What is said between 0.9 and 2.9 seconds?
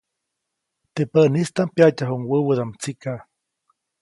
Teʼ päʼnistaʼm pyaʼtyajuʼuŋ wäwädaʼm